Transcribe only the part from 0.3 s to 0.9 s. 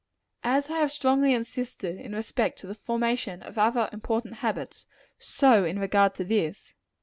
As I